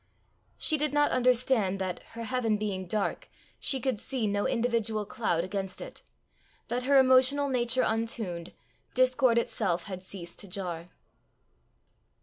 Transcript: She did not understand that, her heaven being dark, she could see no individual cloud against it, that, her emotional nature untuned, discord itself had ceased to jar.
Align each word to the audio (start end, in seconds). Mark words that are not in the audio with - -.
She 0.57 0.79
did 0.79 0.93
not 0.93 1.11
understand 1.11 1.77
that, 1.77 2.01
her 2.13 2.23
heaven 2.23 2.57
being 2.57 2.87
dark, 2.87 3.29
she 3.59 3.79
could 3.79 3.99
see 3.99 4.25
no 4.25 4.47
individual 4.47 5.05
cloud 5.05 5.43
against 5.43 5.79
it, 5.79 6.01
that, 6.69 6.81
her 6.89 6.97
emotional 6.97 7.49
nature 7.49 7.83
untuned, 7.83 8.51
discord 8.95 9.37
itself 9.37 9.83
had 9.83 10.01
ceased 10.01 10.39
to 10.39 10.47
jar. 10.47 10.87